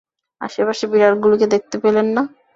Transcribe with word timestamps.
আশেপাশে 0.41 0.85
বিড়ালগুলিকে 0.87 1.47
দেখতে 1.47 1.75
পেলেন 1.83 2.07
না। 2.15 2.23